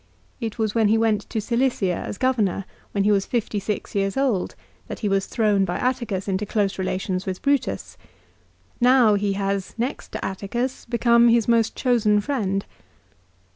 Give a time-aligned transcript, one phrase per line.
[0.39, 4.17] It was when he went to Cilicia as Governor, when he was fifty six years
[4.17, 4.55] old,
[4.87, 7.97] that he was thrown by Atticus into close relations with Brutus.
[8.79, 12.65] Now he has, next to Atticus, become his most chosen friend.